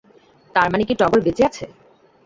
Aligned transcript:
তার 0.55 0.67
মানে 0.71 0.83
কি 0.85 0.93
টগর 0.95 1.19
বেঁচে 1.25 1.43
আছে? 1.49 1.65